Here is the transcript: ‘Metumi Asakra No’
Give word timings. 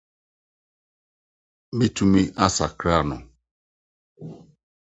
‘Metumi 1.77 2.23
Asakra 2.45 2.95
No’ 3.07 3.17